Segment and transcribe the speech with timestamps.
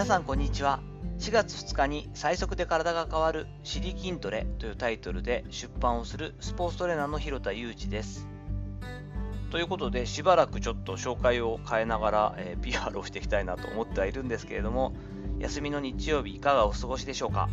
[0.00, 0.80] 皆さんこんにちは。
[1.18, 8.26] 4月2日に最速で体が変わる「尻筋トレ」というタイトルで出版をするスポーツトレーナーの広田裕二です。
[9.50, 14.94] ということでしばらくちょっと紹介を変えながら、えー、PR をしていきたいなと思ってはいるんですけれども
[15.38, 17.50] 休みの日曜日いかがお過ごしでしょうか？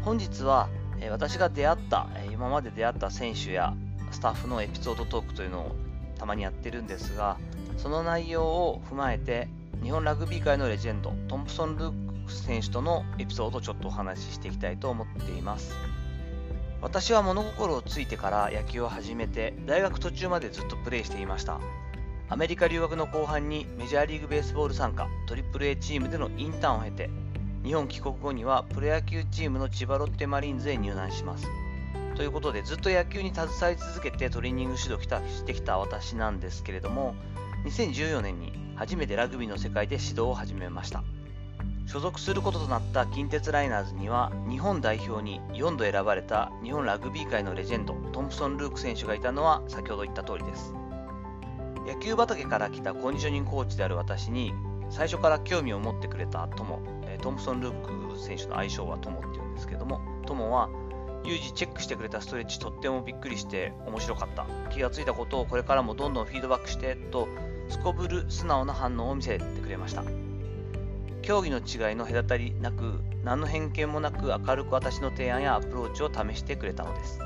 [0.00, 3.74] 本日は、えー、私が出会った、えー、今まで出会った選手や
[4.12, 5.76] スタッフのエピソードトークというのを
[6.18, 7.36] たまにやってるんですが
[7.76, 9.50] その内容を踏まえて
[9.82, 15.74] 日本ラグビー界のレジェンドトンプソン・ルークス選手とのエピソードをちょっとお話ししていきたいと思っています。
[16.82, 21.60] 私は物心をついてから野球を始めて大学途中までずっとプレーしていました。
[22.28, 27.10] アメリカ留学の後半にメジャーリーグベースボール参加 AAA チームでのインターンを経て
[27.64, 31.48] 日本帰国後にはプロ野球チームの千葉ロッテマリーンズへ入団します。
[32.16, 37.14] ということでずっと野球に携わり続けてトレーニング指導してきた私なんですけれども
[37.64, 41.04] 2014年に初めてラグビーの世界で指導を始めました。
[41.86, 50.72] 所属することとなった近鉄ライナーズには日本代表に4度選ばれた日本ラグビー界のレジェンドトンプソン・ルーク選手がいたのは先ほど言った通りです。
[51.86, 54.54] 野球畑から来たコンディショニングコーチである私に
[54.88, 56.80] 最初から興味を持ってくれた友
[57.20, 60.70] トンプソン・ルーク選手の愛称は友っていうんですけども友は
[61.22, 64.46] ユージチェックしてくれたストレッチとってもびっくりして面白かった。
[64.70, 67.28] 気がついたことをこれからもどんどんフィードバックしてと
[67.70, 70.02] すこぶる素直な反応を見せてくれました。
[71.22, 77.20] 競技の違いの隔たりなく何の偏見もなく明るく私の提案やアプローチを試してくれたのです。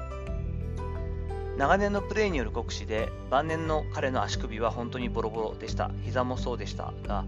[1.57, 5.91] 長年のプレーによる酷使で晩年の彼の足首は本当にボロボロでした。
[6.03, 7.25] 膝もそうでしたが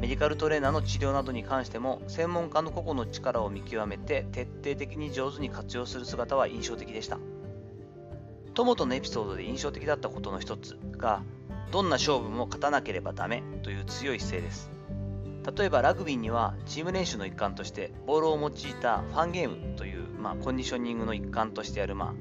[0.00, 7.18] メディカルトレーナーの治療などに関しても専門家の個々の力を見極めて徹底的に上手に活用する姿は印象的でした。
[8.54, 11.22] 友とのエピソードで印象的だったことの一つが
[11.70, 14.70] どんな勝負も勝たなければダメという強い姿勢です。
[15.56, 18.52] 例えばラグビーにはチーム練習の一環としてボールを用い
[18.82, 22.14] たファンゲームという、まあ、コンディショニングの一環としてやる、ま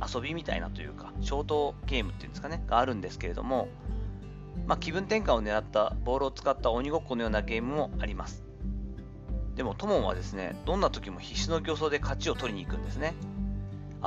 [0.00, 3.68] あ、遊びみたいなというかショートゲームっていうんですかねがあるんですけれども、
[4.66, 8.42] まあ、気分転換を狙ったボールを使った鬼ごっこのようなゲームもあります
[9.54, 13.14] でもトモンはですねどんな時も必死の競争で勝ちを取りに行くんですね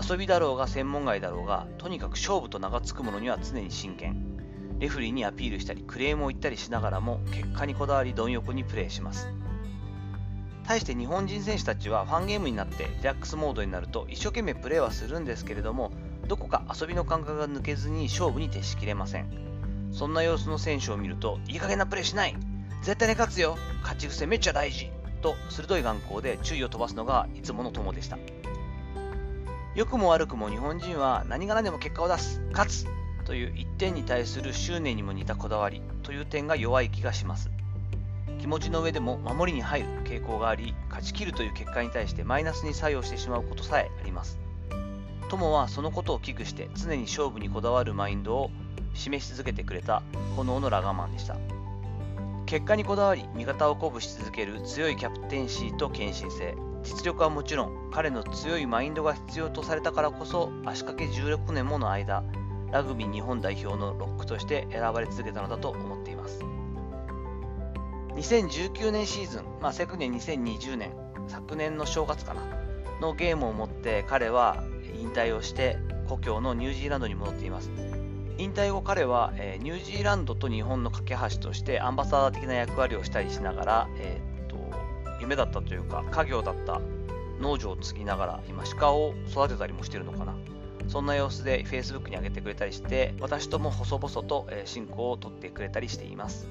[0.01, 4.37] 遊びだろうが専門外だろうがとにかく勝負と名が付くものには常に真剣。
[4.79, 9.27] レフリーにアピールしたりクレームを言ったりしながらも結果にこだわり貪欲にプレーします。
[10.65, 15.91] 対して日本人選手たちはファンゲームになってリラックスモードになると一生懸命プレーはするんですけれども
[16.27, 19.89] どこか遊びの感覚が抜けずに勝負に徹しきれません。
[19.91, 22.35] そんな様子の選手を見るといい加減なプレーしない。
[22.83, 23.57] 絶対に勝つよ。
[23.81, 24.91] 勝ち癖めっちゃ大事。
[25.21, 28.17] と鋭い眼光で注意を飛ばすのがいつもの友でした。
[29.75, 32.87] 良くも悪くも日本人は何が何でも結果を出す勝つ
[33.25, 37.51] という一点に対する執念にも似たこだわりという点が弱い気がします。
[38.39, 44.39] 気持ちの上でも守りに入る傾向があり勝ち切るという結果に対してマイナスに作用してしまうことさえあります。
[45.29, 48.49] 友はそのことを危惧して常に勝負にこだわるマインドを
[48.95, 50.01] 示し続けてくれた
[50.35, 51.35] 炎のラガマンでした。
[52.47, 56.55] 結果にこだわり味方を鼓舞し続ける強いキャプテンシーと献身性。
[56.89, 62.23] 実力はもちろん彼の強いマインドが必要とされたからこそ足掛け16年もの間
[62.71, 66.39] ラグビー日本代表のロックとして選ばれ続けたのだと思っています。
[68.15, 70.91] 2019年シーズン、まあ、昨年2020年
[71.27, 72.41] 昨年の正月かな
[72.99, 74.63] のゲームを持って彼は
[74.99, 75.77] 引退をして
[76.07, 77.71] 故郷のニュージーランドに戻っています。
[78.39, 84.28] 引退後彼は、え、ニュージーランドと日本の架け橋としてアンバサダー的な役割をしたりしながら、えー、
[85.19, 86.81] 夢だったというか家業だった
[87.39, 90.35] 農場を継ぎながら今鹿を育てたりもしてるのかな
[90.89, 96.49] そんな様子で Facebook に上げてくれたりして、私とも細々と進行を取ってくれたりしています。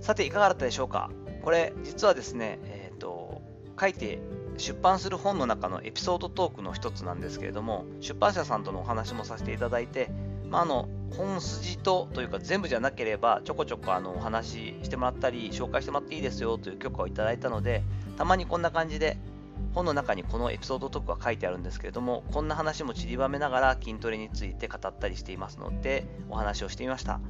[0.00, 1.10] さて、いかがだったでしょうか
[1.42, 3.42] これ、実はですね、えっ、ー、と、
[3.78, 4.20] 書いて
[4.56, 10.10] 出版する本の中のエピソードトークの一つなんですけれども、出版社さんとのお話もさせていただいて、
[10.50, 17.82] まあ、あの本筋とというか全部じゃなければちょこちょこあのお話ししてもらったり紹介してもらっていいですよという許可をいただいたので
[18.16, 19.16] たまにこんな感じで
[19.74, 27.20] 本の中にこのエピソードトークが書いてあるんですけれども、こんな話も散りばめながら筋トレについて語ったりしていますので、お話をしてみました。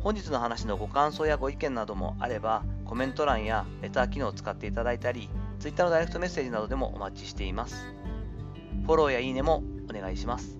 [0.00, 5.28] 本日の話のご感想やご意見などもあれば、コメント欄やレター機能を使っていただいたり、
[5.58, 7.92] Twitter のダイレクトメッセージなどでもお待ちしています。
[8.86, 10.59] フォローやいいねもお願いします。